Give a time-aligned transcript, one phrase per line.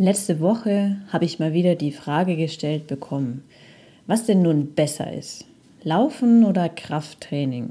[0.00, 3.42] Letzte Woche habe ich mal wieder die Frage gestellt bekommen,
[4.06, 5.44] was denn nun besser ist,
[5.82, 7.70] Laufen oder Krafttraining.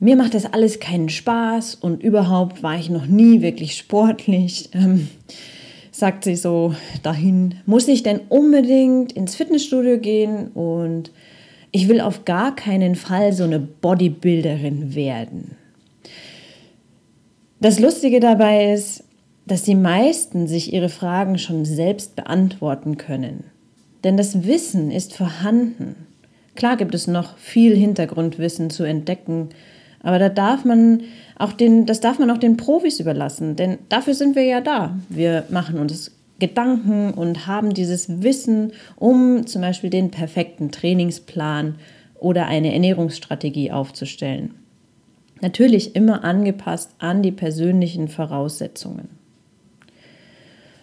[0.00, 5.08] Mir macht das alles keinen Spaß und überhaupt war ich noch nie wirklich sportlich, ähm,
[5.92, 7.54] sagt sie so dahin.
[7.64, 11.10] Muss ich denn unbedingt ins Fitnessstudio gehen und
[11.72, 15.56] ich will auf gar keinen Fall so eine Bodybuilderin werden.
[17.60, 19.04] Das Lustige dabei ist,
[19.50, 23.42] dass die meisten sich ihre Fragen schon selbst beantworten können.
[24.04, 26.06] Denn das Wissen ist vorhanden.
[26.54, 29.48] Klar gibt es noch viel Hintergrundwissen zu entdecken,
[30.04, 31.02] aber da darf man
[31.36, 34.96] auch den, das darf man auch den Profis überlassen, denn dafür sind wir ja da.
[35.08, 41.74] Wir machen uns Gedanken und haben dieses Wissen, um zum Beispiel den perfekten Trainingsplan
[42.20, 44.54] oder eine Ernährungsstrategie aufzustellen.
[45.40, 49.19] Natürlich immer angepasst an die persönlichen Voraussetzungen.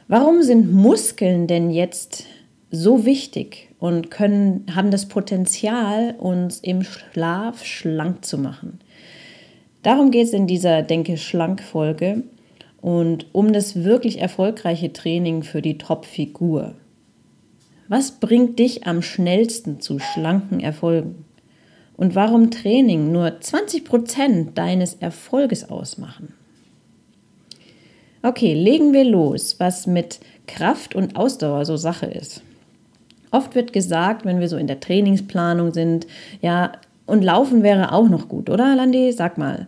[0.09, 2.23] Warum sind Muskeln denn jetzt
[2.71, 8.79] so wichtig und können, haben das Potenzial, uns im Schlaf schlank zu machen?
[9.83, 12.23] Darum geht es in dieser Denke schlank Folge
[12.79, 16.75] und um das wirklich erfolgreiche Training für die Top-Figur.
[17.89, 21.25] Was bringt dich am schnellsten zu schlanken Erfolgen?
[21.97, 26.33] Und warum Training nur 20% deines Erfolges ausmachen?
[28.27, 32.41] Okay, legen wir los, was mit Kraft und Ausdauer so Sache ist.
[33.31, 36.07] Oft wird gesagt, wenn wir so in der Trainingsplanung sind,
[36.41, 36.73] ja,
[37.05, 39.13] und Laufen wäre auch noch gut, oder, Landi?
[39.13, 39.67] Sag mal.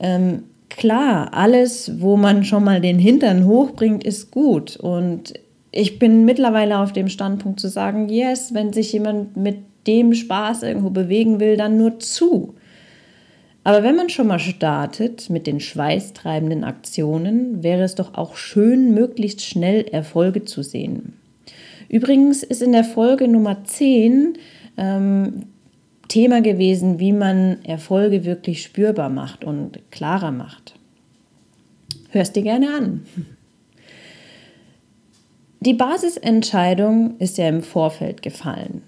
[0.00, 4.76] Ähm, klar, alles, wo man schon mal den Hintern hochbringt, ist gut.
[4.76, 5.34] Und
[5.70, 10.64] ich bin mittlerweile auf dem Standpunkt zu sagen, yes, wenn sich jemand mit dem Spaß
[10.64, 12.53] irgendwo bewegen will, dann nur zu.
[13.64, 18.92] Aber wenn man schon mal startet mit den schweißtreibenden Aktionen, wäre es doch auch schön,
[18.92, 21.14] möglichst schnell Erfolge zu sehen.
[21.88, 24.34] Übrigens ist in der Folge Nummer 10
[24.76, 25.46] ähm,
[26.08, 30.74] Thema gewesen, wie man Erfolge wirklich spürbar macht und klarer macht.
[32.10, 33.06] Hörst dir gerne an.
[35.60, 38.82] Die Basisentscheidung ist ja im Vorfeld gefallen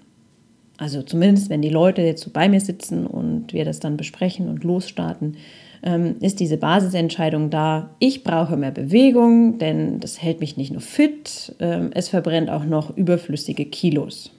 [0.77, 4.47] also zumindest wenn die Leute jetzt so bei mir sitzen und wir das dann besprechen
[4.47, 5.37] und losstarten,
[5.83, 10.81] ähm, ist diese Basisentscheidung da, ich brauche mehr Bewegung, denn das hält mich nicht nur
[10.81, 14.31] fit, ähm, es verbrennt auch noch überflüssige Kilos.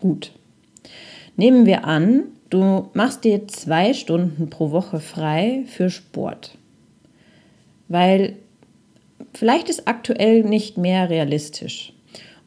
[0.00, 0.32] Gut.
[1.36, 6.56] Nehmen wir an, du machst dir zwei Stunden pro Woche frei für Sport.
[7.88, 8.36] Weil
[9.32, 11.93] vielleicht ist aktuell nicht mehr realistisch.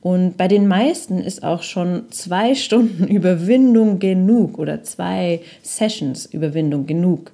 [0.01, 6.85] Und bei den meisten ist auch schon zwei Stunden Überwindung genug oder zwei Sessions Überwindung
[6.85, 7.31] genug.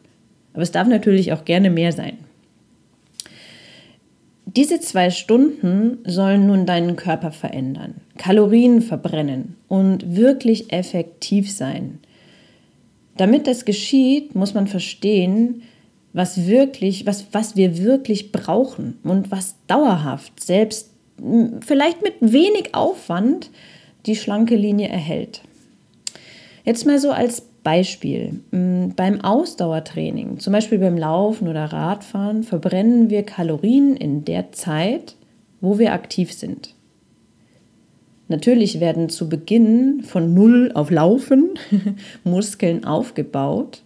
[0.54, 2.18] Aber es darf natürlich auch gerne mehr sein.
[4.46, 12.00] Diese zwei Stunden sollen nun deinen Körper verändern, Kalorien verbrennen und wirklich effektiv sein.
[13.18, 15.64] Damit das geschieht, muss man verstehen,
[16.14, 20.93] was wirklich, was, was wir wirklich brauchen und was dauerhaft, selbst
[21.62, 23.50] vielleicht mit wenig Aufwand
[24.06, 25.42] die schlanke Linie erhält.
[26.66, 28.42] Jetzt mal so als Beispiel.
[28.52, 35.16] Beim Ausdauertraining, zum Beispiel beim Laufen oder Radfahren, verbrennen wir Kalorien in der Zeit,
[35.62, 36.76] wo wir aktiv sind.
[38.28, 41.52] Natürlich werden zu Beginn von Null auf Laufen
[42.24, 43.82] Muskeln aufgebaut,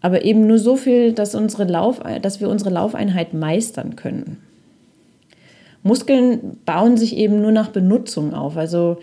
[0.00, 4.43] aber eben nur so viel, dass, unsere Lauf, dass wir unsere Laufeinheit meistern können.
[5.84, 8.98] Muskeln bauen sich eben nur nach Benutzung auf, also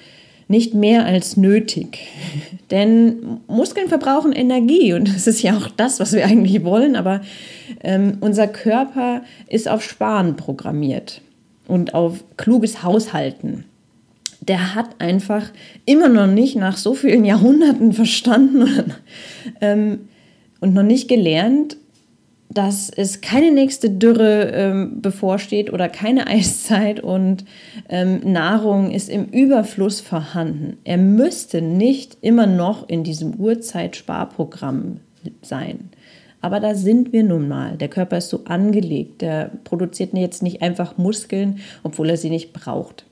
[0.48, 2.00] nicht mehr als nötig.
[2.72, 7.22] Denn Muskeln verbrauchen Energie und das ist ja auch das, was wir eigentlich wollen, aber
[7.84, 11.22] ähm, unser Körper ist auf Sparen programmiert
[11.68, 13.64] und auf kluges Haushalten.
[14.42, 15.52] Der hat einfach
[15.86, 18.94] immer noch nicht nach so vielen Jahrhunderten verstanden
[19.62, 20.10] ähm,
[20.60, 21.78] und noch nicht gelernt,
[22.54, 27.46] dass es keine nächste Dürre ähm, bevorsteht oder keine Eiszeit und
[27.90, 30.78] ähm, Nahrung ist im Überfluss vorhanden.
[30.84, 35.00] Er müsste nicht immer noch in diesem Uhrzeitsparprogramm
[35.42, 35.90] sein.
[36.42, 37.78] Aber da sind wir nun mal.
[37.78, 39.22] Der Körper ist so angelegt.
[39.22, 43.06] Der produziert jetzt nicht einfach Muskeln, obwohl er sie nicht braucht.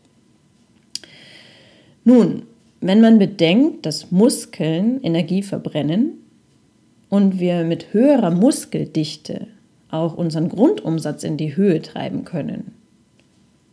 [2.03, 2.43] Nun,
[2.81, 6.18] wenn man bedenkt, dass Muskeln Energie verbrennen
[7.09, 9.47] und wir mit höherer Muskeldichte
[9.89, 12.75] auch unseren Grundumsatz in die Höhe treiben können,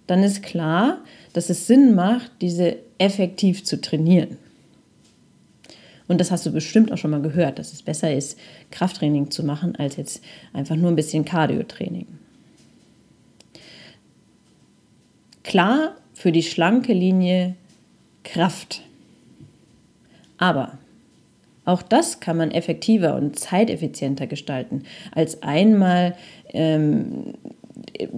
[0.06, 0.99] dann ist klar,
[1.33, 4.38] dass es Sinn macht, diese effektiv zu trainieren.
[6.09, 8.38] Und das hast du bestimmt auch schon mal gehört, dass es besser ist,
[8.71, 10.23] Krafttraining zu machen, als jetzt
[10.53, 12.06] einfach nur ein bisschen Cardio-Training.
[15.43, 17.56] Klar, für die schlanke Linie
[18.23, 18.83] Kraft.
[20.38, 20.79] Aber
[21.66, 24.84] auch das kann man effektiver und zeiteffizienter gestalten,
[25.14, 26.14] als einmal
[26.54, 27.34] ähm,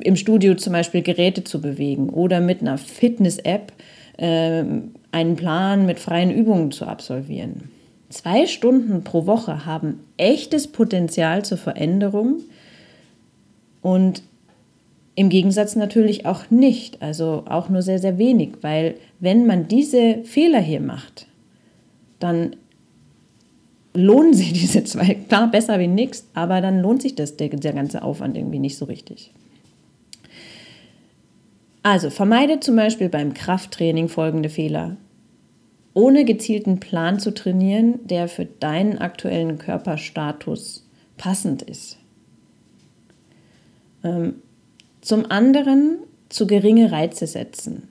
[0.01, 3.73] im Studio zum Beispiel Geräte zu bewegen oder mit einer Fitness-App
[4.19, 7.71] ähm, einen Plan mit freien Übungen zu absolvieren.
[8.11, 12.41] Zwei Stunden pro Woche haben echtes Potenzial zur Veränderung
[13.81, 14.23] und
[15.15, 20.23] im Gegensatz natürlich auch nicht, also auch nur sehr, sehr wenig, weil wenn man diese
[20.25, 21.27] Fehler hier macht,
[22.21, 22.55] dann
[23.99, 27.73] lohnen sich diese zwei, klar besser wie nichts, aber dann lohnt sich das, der, der
[27.73, 29.33] ganze Aufwand irgendwie nicht so richtig.
[31.83, 34.97] Also vermeide zum Beispiel beim Krafttraining folgende Fehler
[35.95, 40.87] ohne gezielten Plan zu trainieren, der für deinen aktuellen Körperstatus
[41.17, 41.99] passend ist.
[44.05, 44.37] Ähm,
[45.01, 45.99] zum anderen
[46.29, 47.89] zu geringe Reize setzen.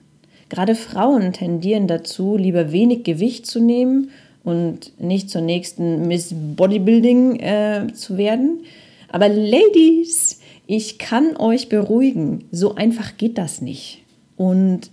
[0.48, 4.12] Gerade Frauen tendieren dazu, lieber wenig Gewicht zu nehmen
[4.48, 8.62] und nicht zur nächsten Miss Bodybuilding äh, zu werden.
[9.10, 14.04] Aber Ladies, ich kann euch beruhigen, so einfach geht das nicht.
[14.38, 14.90] Und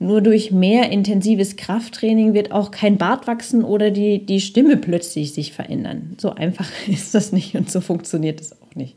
[0.00, 5.34] nur durch mehr intensives Krafttraining wird auch kein Bart wachsen oder die, die Stimme plötzlich
[5.34, 6.16] sich verändern.
[6.18, 8.96] So einfach ist das nicht und so funktioniert es auch nicht.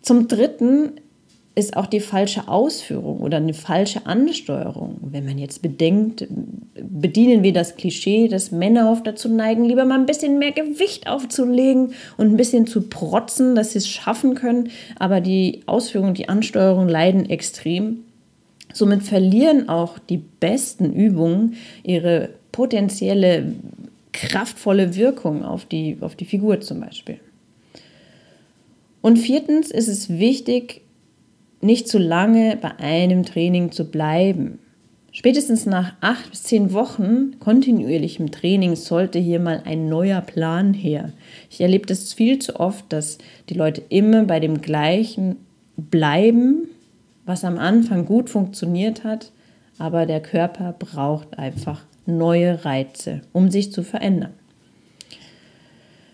[0.00, 0.92] Zum Dritten
[1.54, 4.96] ist auch die falsche Ausführung oder eine falsche Ansteuerung.
[5.02, 6.26] Wenn man jetzt bedenkt,
[6.74, 11.08] bedienen wir das Klischee, dass Männer oft dazu neigen, lieber mal ein bisschen mehr Gewicht
[11.08, 14.70] aufzulegen und ein bisschen zu protzen, dass sie es schaffen können.
[14.98, 18.04] Aber die Ausführung die Ansteuerung leiden extrem.
[18.72, 23.52] Somit verlieren auch die besten Übungen ihre potenzielle
[24.12, 27.18] kraftvolle Wirkung auf die, auf die Figur zum Beispiel.
[29.02, 30.81] Und viertens ist es wichtig,
[31.62, 34.58] nicht zu lange bei einem Training zu bleiben.
[35.12, 41.12] Spätestens nach acht bis zehn Wochen kontinuierlichem Training sollte hier mal ein neuer Plan her.
[41.50, 43.18] Ich erlebe das viel zu oft, dass
[43.48, 45.36] die Leute immer bei dem gleichen
[45.76, 46.68] bleiben
[47.24, 49.32] was am Anfang gut funktioniert hat,
[49.78, 54.34] aber der Körper braucht einfach neue Reize, um sich zu verändern.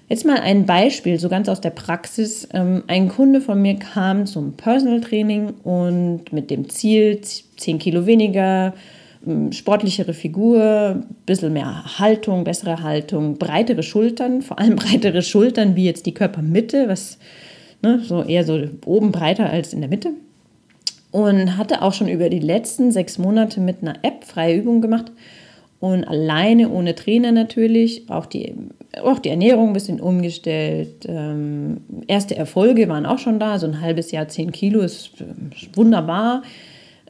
[0.08, 2.48] Jetzt mal ein Beispiel, so ganz aus der Praxis.
[2.54, 8.06] Ähm, ein Kunde von mir kam zum Personal Training und mit dem Ziel 10 Kilo
[8.06, 8.72] weniger,
[9.26, 10.62] ähm, sportlichere Figur,
[10.96, 16.14] ein bisschen mehr Haltung, bessere Haltung, breitere Schultern, vor allem breitere Schultern wie jetzt die
[16.14, 17.18] Körpermitte, was
[17.82, 20.12] ne, so eher so oben breiter als in der Mitte
[21.10, 25.12] und hatte auch schon über die letzten sechs Monate mit einer App freie Übungen gemacht
[25.80, 28.54] und alleine ohne Trainer natürlich, auch die,
[29.00, 31.06] auch die Ernährung ein bisschen umgestellt.
[31.06, 35.12] Ähm, erste Erfolge waren auch schon da, so ein halbes Jahr 10 Kilo ist,
[35.54, 36.42] ist wunderbar.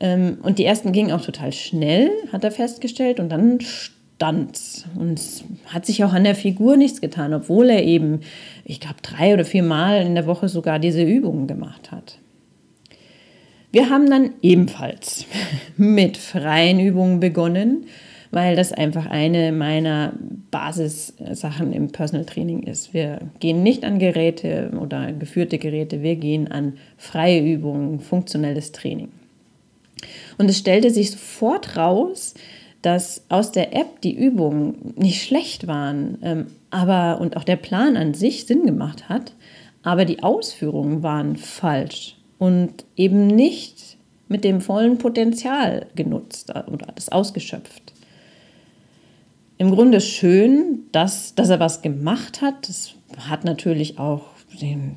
[0.00, 5.18] Ähm, und die ersten gingen auch total schnell, hat er festgestellt, und dann stand Und
[5.18, 8.20] es hat sich auch an der Figur nichts getan, obwohl er eben,
[8.64, 12.18] ich glaube, drei oder vier Mal in der Woche sogar diese Übungen gemacht hat.
[13.70, 15.24] Wir haben dann ebenfalls
[15.76, 17.86] mit freien Übungen begonnen,
[18.30, 20.12] weil das einfach eine meiner
[20.50, 22.94] Basissachen im Personal Training ist.
[22.94, 29.08] Wir gehen nicht an Geräte oder geführte Geräte, wir gehen an freie Übungen, funktionelles Training.
[30.36, 32.34] Und es stellte sich sofort raus,
[32.82, 37.96] dass aus der App die Übungen nicht schlecht waren, ähm, aber und auch der Plan
[37.96, 39.32] an sich Sinn gemacht hat,
[39.82, 43.96] aber die Ausführungen waren falsch und eben nicht
[44.28, 47.94] mit dem vollen Potenzial genutzt oder das ausgeschöpft.
[49.58, 52.68] Im Grunde schön, dass, dass er was gemacht hat.
[52.68, 52.94] Das
[53.28, 54.22] hat natürlich auch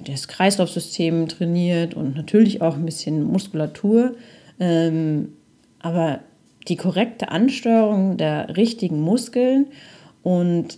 [0.08, 4.16] das Kreislaufsystem trainiert und natürlich auch ein bisschen Muskulatur.
[4.60, 5.34] Ähm,
[5.80, 6.20] aber
[6.68, 9.68] die korrekte Ansteuerung der richtigen Muskeln
[10.22, 10.78] und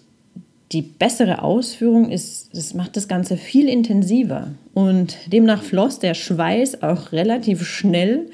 [0.71, 4.47] die bessere Ausführung ist, das macht das Ganze viel intensiver.
[4.73, 8.31] Und demnach floss der Schweiß auch relativ schnell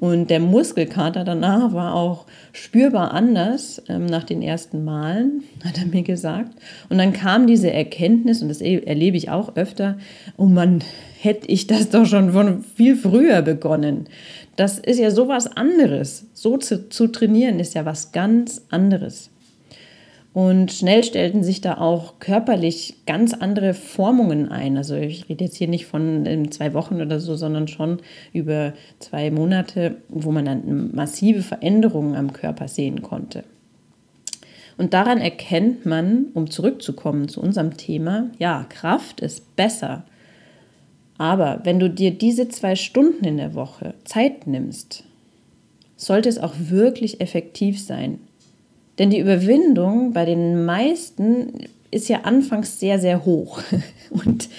[0.00, 5.86] Und der Muskelkater danach war auch spürbar anders ähm, nach den ersten Malen, hat er
[5.86, 6.52] mir gesagt.
[6.88, 9.98] Und dann kam diese Erkenntnis, und das erlebe ich auch öfter,
[10.38, 10.82] oh Mann,
[11.20, 14.06] hätte ich das doch schon von viel früher begonnen.
[14.56, 16.26] Das ist ja sowas anderes.
[16.32, 19.30] So zu, zu trainieren ist ja was ganz anderes.
[20.32, 24.76] Und schnell stellten sich da auch körperlich ganz andere Formungen ein.
[24.76, 27.98] Also ich rede jetzt hier nicht von ähm, zwei Wochen oder so, sondern schon
[28.32, 33.42] über zwei Monate, wo man dann massive Veränderungen am Körper sehen konnte.
[34.78, 40.04] Und daran erkennt man, um zurückzukommen zu unserem Thema, ja, Kraft ist besser.
[41.18, 45.04] Aber wenn du dir diese zwei Stunden in der Woche Zeit nimmst,
[45.96, 48.20] sollte es auch wirklich effektiv sein.
[49.00, 51.54] Denn die Überwindung bei den meisten
[51.90, 53.62] ist ja anfangs sehr, sehr hoch.
[54.10, 54.50] Und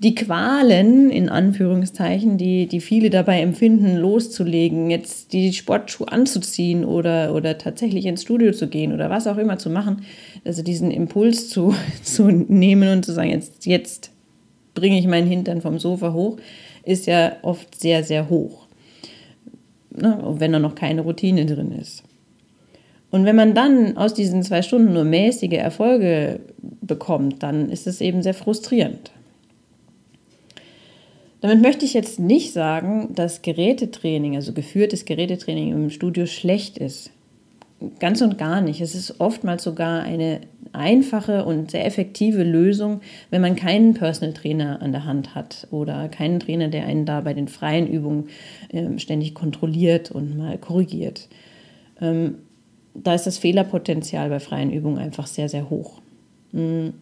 [0.00, 7.32] die Qualen, in Anführungszeichen, die, die viele dabei empfinden, loszulegen, jetzt die Sportschuhe anzuziehen oder,
[7.36, 10.02] oder tatsächlich ins Studio zu gehen oder was auch immer zu machen,
[10.44, 14.10] also diesen Impuls zu, zu nehmen und zu sagen, jetzt, jetzt
[14.74, 16.38] bringe ich meinen Hintern vom Sofa hoch,
[16.82, 18.66] ist ja oft sehr, sehr hoch.
[19.96, 20.18] Ne?
[20.36, 22.02] Wenn da noch keine Routine drin ist.
[23.10, 26.40] Und wenn man dann aus diesen zwei Stunden nur mäßige Erfolge
[26.82, 29.12] bekommt, dann ist es eben sehr frustrierend.
[31.40, 37.10] Damit möchte ich jetzt nicht sagen, dass Gerätetraining, also geführtes Gerätetraining im Studio schlecht ist.
[38.00, 38.80] Ganz und gar nicht.
[38.80, 40.40] Es ist oftmals sogar eine
[40.72, 43.00] einfache und sehr effektive Lösung,
[43.30, 47.20] wenn man keinen Personal Trainer an der Hand hat oder keinen Trainer, der einen da
[47.20, 48.28] bei den freien Übungen
[48.70, 51.28] äh, ständig kontrolliert und mal korrigiert.
[52.00, 52.34] Ähm,
[53.04, 56.00] da ist das Fehlerpotenzial bei freien Übungen einfach sehr, sehr hoch.
[56.52, 56.94] Mhm.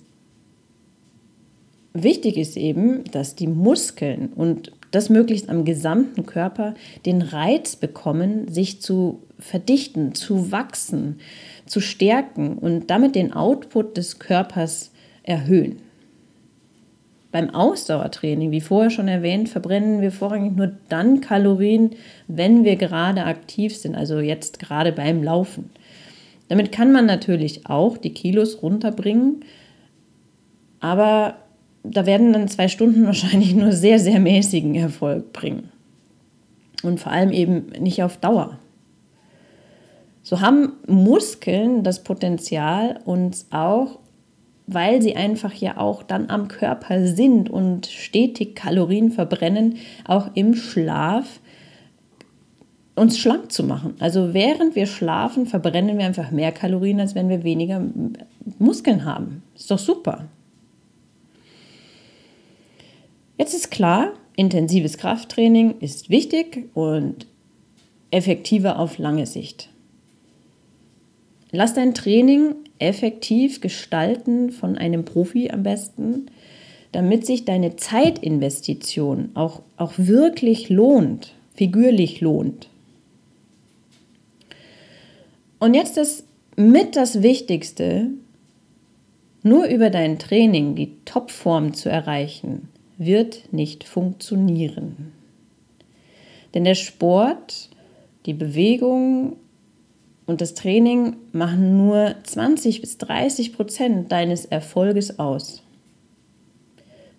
[1.93, 6.75] Wichtig ist eben, dass die Muskeln und das möglichst am gesamten Körper
[7.07, 11.21] den Reiz bekommen, sich zu verdichten, zu wachsen,
[11.65, 15.81] zu stärken und damit den Output des Körpers erhöhen.
[17.33, 21.91] Beim Ausdauertraining, wie vorher schon erwähnt, verbrennen wir vorrangig nur dann Kalorien,
[22.29, 25.71] wenn wir gerade aktiv sind, also jetzt gerade beim Laufen.
[26.49, 29.45] Damit kann man natürlich auch die Kilos runterbringen,
[30.81, 31.37] aber
[31.83, 35.71] da werden dann zwei Stunden wahrscheinlich nur sehr, sehr mäßigen Erfolg bringen.
[36.83, 38.59] Und vor allem eben nicht auf Dauer.
[40.23, 44.01] So haben Muskeln das Potenzial, uns auch,
[44.67, 50.55] weil sie einfach ja auch dann am Körper sind und stetig Kalorien verbrennen, auch im
[50.55, 51.41] Schlaf
[52.97, 53.95] uns schlank zu machen.
[54.01, 57.83] Also während wir schlafen, verbrennen wir einfach mehr Kalorien, als wenn wir weniger
[58.59, 59.43] Muskeln haben.
[59.55, 60.27] Ist doch super.
[63.39, 67.27] Jetzt ist klar, intensives Krafttraining ist wichtig und
[68.11, 69.69] effektiver auf lange Sicht.
[71.53, 76.27] Lass dein Training effektiv gestalten von einem Profi am besten,
[76.93, 82.69] damit sich deine Zeitinvestition auch, auch wirklich lohnt, figürlich lohnt.
[85.59, 86.25] Und jetzt ist
[86.57, 88.09] mit das Wichtigste,
[89.43, 95.13] nur über dein Training die Topform zu erreichen, wird nicht funktionieren.
[96.55, 97.71] Denn der Sport,
[98.25, 99.37] die Bewegung
[100.27, 105.63] und das Training machen nur 20 bis 30 Prozent deines Erfolges aus.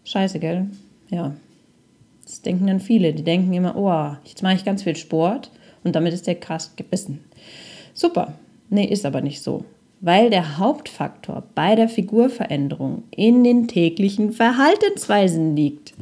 [0.04, 0.68] Scheiße, gell?
[1.10, 1.36] Ja.
[2.24, 3.14] Das denken dann viele.
[3.14, 5.50] Die denken immer, oh, jetzt mache ich ganz viel Sport
[5.84, 7.24] und damit ist der krass gebissen.
[7.98, 8.36] Super.
[8.70, 9.66] Nee, ist aber nicht so.
[10.02, 15.96] Weil der Hauptfaktor bei der Figurveränderung in den täglichen Verhaltensweisen liegt.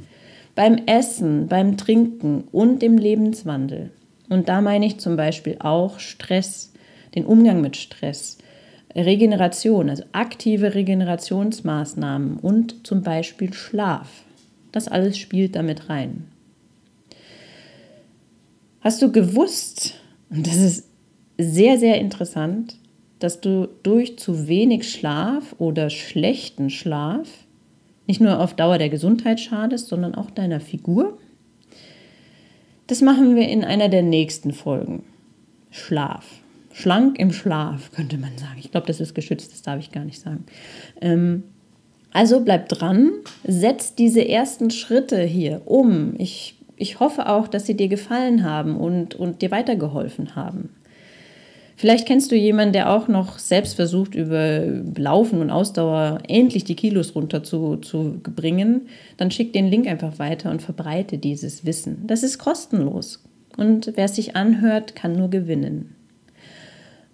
[0.56, 3.92] Beim Essen, beim Trinken und dem Lebenswandel.
[4.28, 6.74] Und da meine ich zum Beispiel auch Stress,
[7.16, 8.40] den Umgang mit Stress,
[8.94, 14.10] Regeneration, also aktive Regenerationsmaßnahmen und zum Beispiel Schlaf.
[14.74, 16.26] Das alles spielt damit rein.
[18.82, 19.94] Hast du gewusst,
[20.30, 20.85] und das ist
[21.38, 22.78] sehr, sehr interessant,
[23.20, 27.28] dass du durch zu wenig Schlaf oder schlechten Schlaf
[28.08, 31.18] nicht nur auf Dauer der Gesundheit schadest, sondern auch deiner Figur.
[32.88, 35.04] Das machen wir in einer der nächsten Folgen.
[35.72, 36.26] Schlaf.
[36.72, 38.58] Schlank im Schlaf, könnte man sagen.
[38.60, 40.46] Ich glaube, das ist geschützt, das darf ich gar nicht sagen.
[41.02, 41.44] Ähm,
[42.12, 43.12] also bleib dran,
[43.44, 46.14] setz diese ersten Schritte hier um.
[46.18, 50.70] Ich, ich hoffe auch, dass sie dir gefallen haben und, und dir weitergeholfen haben.
[51.78, 54.62] Vielleicht kennst du jemanden, der auch noch selbst versucht, über
[54.98, 58.88] Laufen und Ausdauer endlich die Kilos runter zu, zu bringen.
[59.18, 62.04] Dann schick den Link einfach weiter und verbreite dieses Wissen.
[62.08, 63.24] Das ist kostenlos.
[63.58, 65.96] und wer es sich anhört, kann nur gewinnen.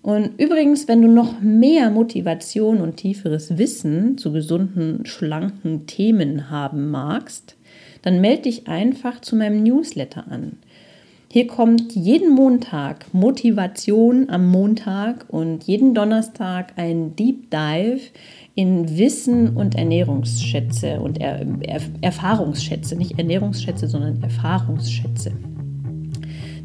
[0.04, 6.90] Und übrigens, wenn du noch mehr Motivation und tieferes Wissen zu gesunden, schlanken Themen haben
[6.90, 7.56] magst,
[8.02, 10.58] dann melde dich einfach zu meinem Newsletter an.
[11.34, 18.02] Hier kommt jeden Montag Motivation am Montag und jeden Donnerstag ein Deep Dive
[18.54, 25.32] in Wissen und Ernährungsschätze und er er Erfahrungsschätze, nicht Ernährungsschätze, sondern Erfahrungsschätze.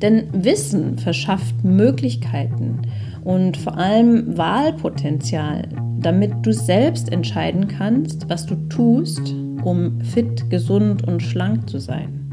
[0.02, 2.82] Denn Wissen verschafft Möglichkeiten
[3.22, 5.68] und vor allem Wahlpotenzial,
[6.00, 9.32] damit du selbst entscheiden kannst, was du tust,
[9.62, 12.25] um fit, gesund und schlank zu sein.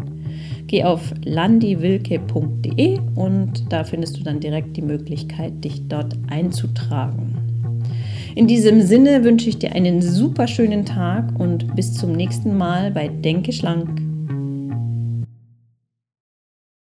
[0.74, 7.38] Geh auf landiwilke.de und da findest du dann direkt die Möglichkeit, dich dort einzutragen.
[8.34, 12.90] In diesem Sinne wünsche ich dir einen super schönen Tag und bis zum nächsten Mal
[12.90, 13.88] bei Denke schlank